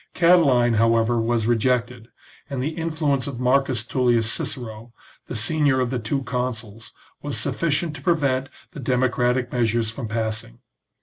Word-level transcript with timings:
Catiline, 0.15 0.73
however, 0.77 1.21
was 1.21 1.45
re 1.45 1.55
jected, 1.57 2.07
and 2.49 2.59
the 2.59 2.69
influence 2.69 3.27
of 3.27 3.39
Marcus 3.39 3.83
TuUius 3.83 4.23
Cicero, 4.23 4.91
the 5.27 5.35
senior 5.35 5.79
of 5.79 5.91
the 5.91 5.99
two 5.99 6.17
new 6.17 6.23
consuls, 6.23 6.91
was 7.21 7.37
sufficient 7.37 7.95
to 7.97 8.01
prevent 8.01 8.49
the 8.71 8.79
democratic 8.79 9.51
measures 9.51 9.91
from 9.91 10.07
passing. 10.07 10.57